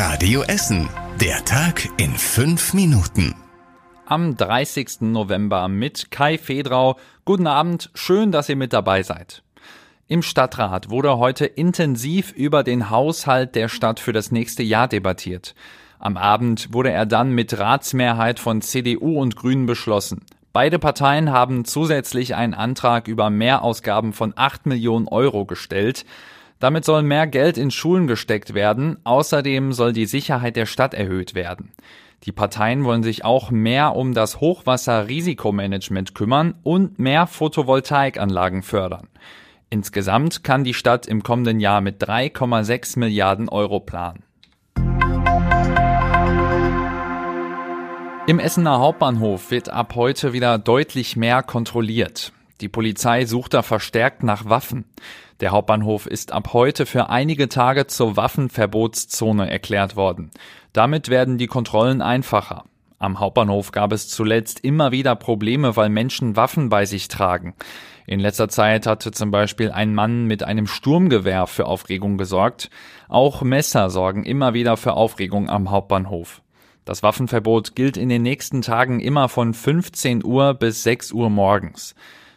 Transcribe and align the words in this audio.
Radio 0.00 0.42
Essen. 0.42 0.88
Der 1.20 1.44
Tag 1.44 1.88
in 1.96 2.12
fünf 2.12 2.72
Minuten. 2.72 3.34
Am 4.06 4.36
30. 4.36 5.00
November 5.00 5.66
mit 5.66 6.12
Kai 6.12 6.38
Fedrau. 6.38 6.94
Guten 7.24 7.48
Abend, 7.48 7.90
schön, 7.94 8.30
dass 8.30 8.48
ihr 8.48 8.54
mit 8.54 8.72
dabei 8.72 9.02
seid. 9.02 9.42
Im 10.06 10.22
Stadtrat 10.22 10.90
wurde 10.90 11.18
heute 11.18 11.46
intensiv 11.46 12.30
über 12.30 12.62
den 12.62 12.90
Haushalt 12.90 13.56
der 13.56 13.68
Stadt 13.68 13.98
für 13.98 14.12
das 14.12 14.30
nächste 14.30 14.62
Jahr 14.62 14.86
debattiert. 14.86 15.56
Am 15.98 16.16
Abend 16.16 16.72
wurde 16.72 16.92
er 16.92 17.04
dann 17.04 17.32
mit 17.32 17.58
Ratsmehrheit 17.58 18.38
von 18.38 18.62
CDU 18.62 19.20
und 19.20 19.34
Grünen 19.34 19.66
beschlossen. 19.66 20.24
Beide 20.52 20.78
Parteien 20.78 21.32
haben 21.32 21.64
zusätzlich 21.64 22.36
einen 22.36 22.54
Antrag 22.54 23.08
über 23.08 23.30
Mehrausgaben 23.30 24.12
von 24.12 24.32
8 24.36 24.64
Millionen 24.66 25.08
Euro 25.08 25.44
gestellt. 25.44 26.04
Damit 26.58 26.84
soll 26.84 27.02
mehr 27.02 27.26
Geld 27.26 27.56
in 27.56 27.70
Schulen 27.70 28.06
gesteckt 28.06 28.52
werden. 28.52 28.98
Außerdem 29.04 29.72
soll 29.72 29.92
die 29.92 30.06
Sicherheit 30.06 30.56
der 30.56 30.66
Stadt 30.66 30.92
erhöht 30.92 31.34
werden. 31.34 31.72
Die 32.24 32.32
Parteien 32.32 32.84
wollen 32.84 33.04
sich 33.04 33.24
auch 33.24 33.52
mehr 33.52 33.94
um 33.94 34.12
das 34.12 34.40
Hochwasserrisikomanagement 34.40 36.16
kümmern 36.16 36.54
und 36.64 36.98
mehr 36.98 37.28
Photovoltaikanlagen 37.28 38.62
fördern. 38.62 39.06
Insgesamt 39.70 40.42
kann 40.42 40.64
die 40.64 40.74
Stadt 40.74 41.06
im 41.06 41.22
kommenden 41.22 41.60
Jahr 41.60 41.80
mit 41.80 42.02
3,6 42.02 42.98
Milliarden 42.98 43.48
Euro 43.48 43.78
planen. 43.78 44.24
Im 48.26 48.40
Essener 48.40 48.80
Hauptbahnhof 48.80 49.50
wird 49.52 49.70
ab 49.70 49.94
heute 49.94 50.32
wieder 50.32 50.58
deutlich 50.58 51.16
mehr 51.16 51.42
kontrolliert. 51.42 52.32
Die 52.60 52.68
Polizei 52.68 53.24
sucht 53.24 53.54
da 53.54 53.62
verstärkt 53.62 54.22
nach 54.22 54.48
Waffen. 54.48 54.84
Der 55.40 55.52
Hauptbahnhof 55.52 56.06
ist 56.06 56.32
ab 56.32 56.52
heute 56.52 56.86
für 56.86 57.08
einige 57.08 57.48
Tage 57.48 57.86
zur 57.86 58.16
Waffenverbotszone 58.16 59.48
erklärt 59.48 59.94
worden. 59.94 60.30
Damit 60.72 61.08
werden 61.08 61.38
die 61.38 61.46
Kontrollen 61.46 62.02
einfacher. 62.02 62.64
Am 62.98 63.20
Hauptbahnhof 63.20 63.70
gab 63.70 63.92
es 63.92 64.08
zuletzt 64.08 64.64
immer 64.64 64.90
wieder 64.90 65.14
Probleme, 65.14 65.76
weil 65.76 65.88
Menschen 65.88 66.34
Waffen 66.34 66.68
bei 66.68 66.84
sich 66.84 67.06
tragen. 67.06 67.54
In 68.08 68.18
letzter 68.18 68.48
Zeit 68.48 68.86
hatte 68.86 69.12
zum 69.12 69.30
Beispiel 69.30 69.70
ein 69.70 69.94
Mann 69.94 70.24
mit 70.24 70.42
einem 70.42 70.66
Sturmgewehr 70.66 71.46
für 71.46 71.66
Aufregung 71.66 72.18
gesorgt. 72.18 72.70
Auch 73.08 73.42
Messer 73.42 73.90
sorgen 73.90 74.24
immer 74.24 74.52
wieder 74.52 74.76
für 74.76 74.94
Aufregung 74.94 75.48
am 75.48 75.70
Hauptbahnhof. 75.70 76.42
Das 76.84 77.04
Waffenverbot 77.04 77.76
gilt 77.76 77.96
in 77.96 78.08
den 78.08 78.22
nächsten 78.22 78.62
Tagen 78.62 78.98
immer 78.98 79.28
von 79.28 79.54
15 79.54 80.24
Uhr 80.24 80.54
bis 80.54 80.82
6 80.82 81.12
Uhr 81.12 81.30
morgens. 81.30 81.94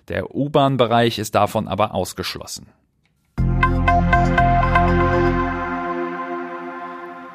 Der 0.07 0.35
U-Bahn-Bereich 0.35 1.19
ist 1.19 1.35
davon 1.35 1.67
aber 1.67 1.93
ausgeschlossen. 1.93 2.67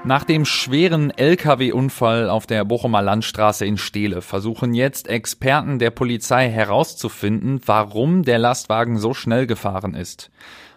Nach 0.07 0.23
dem 0.23 0.45
schweren 0.45 1.11
Lkw-Unfall 1.11 2.31
auf 2.31 2.47
der 2.47 2.65
Bochumer 2.65 3.03
Landstraße 3.03 3.67
in 3.67 3.77
Steele 3.77 4.23
versuchen 4.23 4.73
jetzt 4.73 5.09
Experten 5.09 5.81
der 5.81 5.91
Polizei 5.91 6.49
herauszufinden, 6.49 7.61
warum 7.67 8.23
der 8.23 8.39
Lastwagen 8.39 8.99
so 8.99 9.15
schnell 9.15 9.49
gefahren 9.49 9.95
ist. 9.95 10.31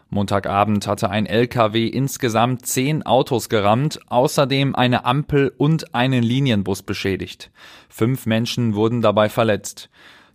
Montagabend 0.10 0.88
hatte 0.88 1.12
ein 1.12 1.28
Lkw 1.28 1.86
insgesamt 1.86 2.66
zehn 2.66 3.06
Autos 3.06 3.50
gerammt, 3.50 4.00
außerdem 4.08 4.74
eine 4.74 5.06
Ampel 5.06 5.54
und 5.56 5.94
einen 5.94 6.24
Linienbus 6.24 6.82
beschädigt. 6.82 7.52
Fünf 7.88 8.26
Menschen 8.26 8.74
wurden 8.74 9.04
dabei 9.04 9.30
verletzt. 9.30 9.92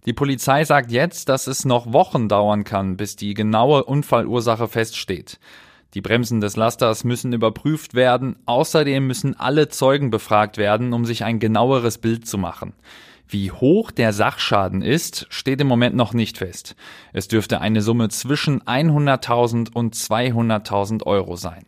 Die 0.06 0.12
Polizei 0.12 0.64
sagt 0.64 0.90
jetzt, 0.90 1.28
dass 1.30 1.46
es 1.46 1.64
noch 1.64 1.92
Wochen 1.92 2.28
dauern 2.28 2.64
kann, 2.64 2.96
bis 2.96 3.16
die 3.16 3.32
genaue 3.32 3.84
Unfallursache 3.84 4.68
feststeht. 4.68 5.38
Die 5.94 6.00
Bremsen 6.00 6.40
des 6.40 6.56
Lasters 6.56 7.04
müssen 7.04 7.32
überprüft 7.32 7.94
werden. 7.94 8.36
Außerdem 8.46 9.06
müssen 9.06 9.38
alle 9.38 9.68
Zeugen 9.68 10.10
befragt 10.10 10.58
werden, 10.58 10.92
um 10.92 11.04
sich 11.04 11.24
ein 11.24 11.38
genaueres 11.38 11.98
Bild 11.98 12.26
zu 12.26 12.36
machen. 12.36 12.74
Wie 13.28 13.50
hoch 13.50 13.90
der 13.90 14.12
Sachschaden 14.12 14.82
ist, 14.82 15.26
steht 15.30 15.60
im 15.60 15.68
Moment 15.68 15.96
noch 15.96 16.12
nicht 16.12 16.36
fest. 16.36 16.76
Es 17.12 17.28
dürfte 17.28 17.60
eine 17.60 17.80
Summe 17.80 18.08
zwischen 18.08 18.60
100.000 18.62 19.72
und 19.72 19.94
200.000 19.94 21.04
Euro 21.04 21.36
sein. 21.36 21.64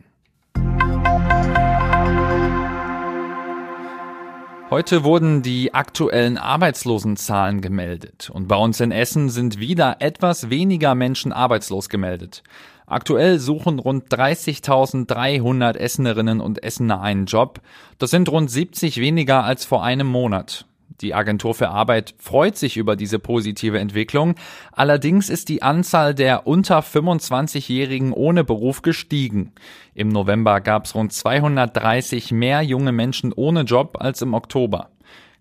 Heute 4.69 5.05
wurden 5.05 5.43
die 5.43 5.73
aktuellen 5.73 6.37
Arbeitslosenzahlen 6.37 7.61
gemeldet 7.61 8.29
und 8.29 8.49
bei 8.49 8.57
uns 8.57 8.81
in 8.81 8.91
Essen 8.91 9.29
sind 9.29 9.59
wieder 9.59 10.01
etwas 10.01 10.49
weniger 10.49 10.93
Menschen 10.93 11.31
arbeitslos 11.31 11.87
gemeldet. 11.87 12.43
Aktuell 12.85 13.39
suchen 13.39 13.79
rund 13.79 14.13
30.300 14.13 15.77
Essenerinnen 15.77 16.41
und 16.41 16.61
Essener 16.65 16.99
einen 16.99 17.27
Job. 17.27 17.61
Das 17.97 18.11
sind 18.11 18.27
rund 18.27 18.51
70 18.51 18.99
weniger 18.99 19.45
als 19.45 19.63
vor 19.63 19.85
einem 19.85 20.07
Monat. 20.07 20.65
Die 21.01 21.13
Agentur 21.13 21.53
für 21.53 21.69
Arbeit 21.69 22.15
freut 22.17 22.57
sich 22.57 22.75
über 22.75 22.95
diese 22.95 23.19
positive 23.19 23.77
Entwicklung. 23.79 24.35
Allerdings 24.71 25.29
ist 25.29 25.47
die 25.49 25.61
Anzahl 25.61 26.15
der 26.15 26.47
unter 26.47 26.79
25-Jährigen 26.79 28.13
ohne 28.13 28.43
Beruf 28.43 28.81
gestiegen. 28.81 29.53
Im 29.93 30.09
November 30.09 30.59
gab 30.59 30.85
es 30.85 30.95
rund 30.95 31.13
230 31.13 32.31
mehr 32.31 32.61
junge 32.61 32.91
Menschen 32.91 33.31
ohne 33.31 33.61
Job 33.61 33.97
als 33.99 34.21
im 34.23 34.33
Oktober. 34.33 34.89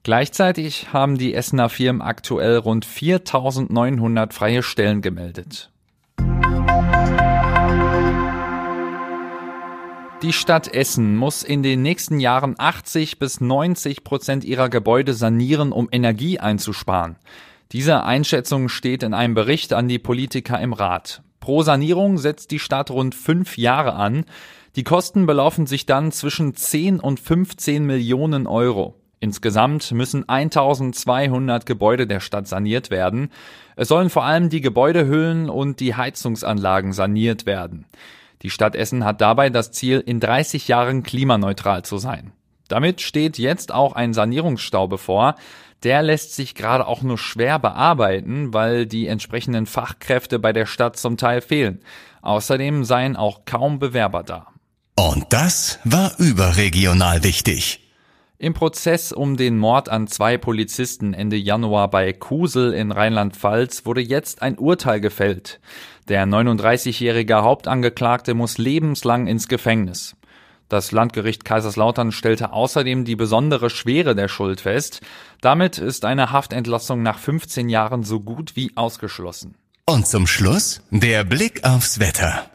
Gleichzeitig 0.03 0.93
haben 0.93 1.19
die 1.19 1.35
Essener 1.35 1.69
Firmen 1.69 2.03
aktuell 2.03 2.59
rund 2.59 2.87
4.900 2.87 4.33
freie 4.33 4.63
Stellen 4.63 5.03
gemeldet. 5.03 5.71
Die 10.27 10.33
Stadt 10.33 10.67
Essen 10.75 11.15
muss 11.15 11.45
in 11.45 11.63
den 11.63 11.83
nächsten 11.83 12.19
Jahren 12.19 12.57
80 12.59 13.21
bis 13.21 13.41
90 13.41 14.03
Prozent 14.03 14.43
ihrer 14.43 14.69
Gebäude 14.69 15.15
sanieren, 15.15 15.71
um 15.71 15.89
Energie 15.93 16.41
einzusparen. 16.41 17.15
Diese 17.71 18.03
Einschätzung 18.03 18.69
steht 18.69 19.05
in 19.05 19.15
einem 19.15 19.35
Bericht 19.35 19.73
an 19.73 19.87
die 19.87 20.01
Politiker 20.01 20.61
im 20.61 20.73
Rat. 20.73 21.23
Pro 21.39 21.63
Sanierung 21.63 22.19
setzt 22.19 22.51
die 22.51 22.59
Stadt 22.59 22.91
rund 22.91 23.15
fünf 23.15 23.57
Jahre 23.57 23.93
an. 23.93 24.25
Die 24.75 24.83
Kosten 24.83 25.27
belaufen 25.27 25.67
sich 25.67 25.87
dann 25.87 26.11
zwischen 26.11 26.57
10 26.57 26.99
und 26.99 27.21
15 27.21 27.87
Millionen 27.87 28.49
Euro. 28.49 28.97
Insgesamt 29.21 29.93
müssen 29.93 30.29
1200 30.29 31.67
Gebäude 31.67 32.09
der 32.09 32.19
Stadt 32.19 32.49
saniert 32.49 32.91
werden. 32.91 33.31
Es 33.77 33.87
sollen 33.87 34.11
vor 34.11 34.25
allem 34.25 34.49
die 34.49 34.61
Gebäudehüllen 34.61 35.49
und 35.49 35.79
die 35.79 35.95
Heizungsanlagen 35.95 36.93
saniert 36.93 37.47
werden. 37.47 37.87
Die 38.43 38.51
Stadt 38.51 38.77
Essen 38.77 39.05
hat 39.05 39.21
dabei 39.21 39.51
das 39.51 39.73
Ziel, 39.73 40.03
in 40.05 40.21
30 40.21 40.69
Jahren 40.69 41.03
klimaneutral 41.03 41.85
zu 41.85 41.99
sein. 41.99 42.33
Damit 42.69 43.01
steht 43.01 43.39
jetzt 43.39 43.73
auch 43.73 43.95
ein 43.95 44.13
Sanierungsstau 44.13 44.89
bevor. 44.89 45.37
Der 45.83 46.03
lässt 46.03 46.35
sich 46.35 46.55
gerade 46.55 46.87
auch 46.87 47.03
nur 47.03 47.19
schwer 47.19 47.59
bearbeiten, 47.59 48.53
weil 48.53 48.87
die 48.87 49.07
entsprechenden 49.07 49.67
Fachkräfte 49.67 50.39
bei 50.39 50.53
der 50.53 50.67
Stadt 50.67 50.97
zum 50.97 51.17
Teil 51.17 51.41
fehlen. 51.41 51.81
Außerdem 52.23 52.85
seien 52.85 53.15
auch 53.15 53.45
kaum 53.45 53.79
Bewerber 53.79 54.23
da. 54.23 54.49
Und 54.97 55.27
das 55.31 55.79
war 55.85 56.19
überregional 56.19 57.23
wichtig. 57.23 57.86
Im 58.39 58.53
Prozess 58.53 59.13
um 59.13 59.39
den 59.39 59.57
Mord 59.57 59.89
an 59.89 60.09
zwei 60.09 60.37
Polizisten 60.37 61.15
Ende 61.15 61.37
Januar 61.37 61.89
bei 61.89 62.13
Kusel 62.13 62.75
in 62.75 62.93
Rheinland-Pfalz 62.93 63.87
wurde 63.87 64.03
jetzt 64.03 64.43
ein 64.43 64.59
Urteil 64.59 65.01
gefällt. 65.01 65.59
Der 66.09 66.27
39-jährige 66.27 67.37
Hauptangeklagte 67.37 68.35
muss 68.35 68.59
lebenslang 68.59 69.27
ins 69.27 69.49
Gefängnis. 69.49 70.17
Das 70.69 70.93
Landgericht 70.93 71.47
Kaiserslautern 71.47 72.13
stellte 72.13 72.53
außerdem 72.53 73.07
die 73.07 73.17
besondere 73.17 73.71
Schwere 73.71 74.15
der 74.15 74.29
Schuld 74.29 74.61
fest. 74.61 75.01
Damit 75.41 75.79
ist 75.79 76.05
eine 76.05 76.31
Haftentlassung 76.31 77.03
nach 77.03 77.19
15 77.19 77.71
Jahren 77.71 78.03
so 78.03 78.21
gut 78.21 78.55
wie 78.55 78.73
ausgeschlossen. 78.77 79.55
Und 79.87 80.07
zum 80.07 80.27
Schluss 80.27 80.83
der 80.91 81.25
Blick 81.25 81.65
aufs 81.65 82.01
Wetter. 82.01 82.51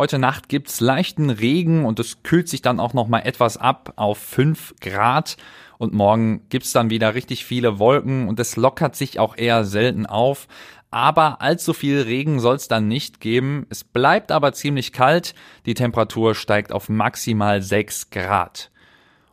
Heute 0.00 0.18
Nacht 0.18 0.48
gibt's 0.48 0.80
leichten 0.80 1.28
Regen 1.28 1.84
und 1.84 2.00
es 2.00 2.22
kühlt 2.22 2.48
sich 2.48 2.62
dann 2.62 2.80
auch 2.80 2.94
noch 2.94 3.06
mal 3.06 3.18
etwas 3.18 3.58
ab 3.58 3.92
auf 3.96 4.16
5 4.16 4.76
Grad. 4.80 5.36
Und 5.76 5.92
morgen 5.92 6.40
gibt's 6.48 6.72
dann 6.72 6.88
wieder 6.88 7.14
richtig 7.14 7.44
viele 7.44 7.78
Wolken 7.78 8.26
und 8.26 8.40
es 8.40 8.56
lockert 8.56 8.96
sich 8.96 9.18
auch 9.18 9.36
eher 9.36 9.66
selten 9.66 10.06
auf. 10.06 10.48
Aber 10.90 11.42
allzu 11.42 11.74
viel 11.74 12.00
Regen 12.00 12.40
soll's 12.40 12.66
dann 12.66 12.88
nicht 12.88 13.20
geben. 13.20 13.66
Es 13.68 13.84
bleibt 13.84 14.32
aber 14.32 14.54
ziemlich 14.54 14.92
kalt. 14.92 15.34
Die 15.66 15.74
Temperatur 15.74 16.34
steigt 16.34 16.72
auf 16.72 16.88
maximal 16.88 17.60
6 17.60 18.08
Grad. 18.08 18.70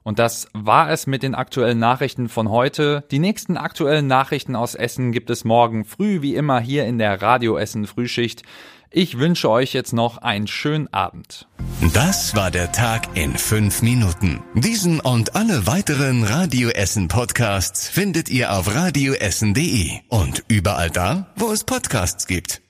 Und 0.08 0.20
das 0.20 0.48
war 0.54 0.90
es 0.90 1.06
mit 1.06 1.22
den 1.22 1.36
aktuellen 1.36 1.80
Nachrichten 1.80 2.30
von 2.30 2.50
heute. 2.50 3.04
Die 3.12 3.20
nächsten 3.20 3.58
aktuellen 3.58 4.08
Nachrichten 4.08 4.56
aus 4.56 4.74
Essen 4.74 5.12
gibt 5.12 5.30
es 5.30 5.44
morgen 5.44 5.84
früh 5.84 6.22
wie 6.22 6.36
immer 6.36 6.62
hier 6.62 6.86
in 6.86 6.98
der 6.98 7.22
Radio 7.22 7.58
Essen 7.58 7.86
Frühschicht. 7.86 8.44
Ich 8.90 9.20
wünsche 9.20 9.50
euch 9.50 9.74
jetzt 9.74 9.92
noch 9.92 10.20
einen 10.20 10.48
schönen 10.48 10.88
Abend. 10.94 11.50
Das 11.94 12.38
war 12.38 12.52
der 12.52 12.72
Tag 12.72 13.18
in 13.18 13.36
fünf 13.36 13.82
Minuten. 13.82 14.42
Diesen 14.54 15.02
und 15.02 15.36
alle 15.36 15.68
weiteren 15.68 16.24
Radio 16.24 16.70
Essen 16.70 17.10
Podcasts 17.10 17.90
findet 17.90 18.30
ihr 18.30 18.54
auf 18.54 18.74
radioessen.de 18.74 19.90
und 20.08 20.42
überall 20.48 20.90
da, 20.90 21.34
wo 21.36 21.52
es 21.52 21.66
Podcasts 21.66 22.28
gibt. 22.28 22.62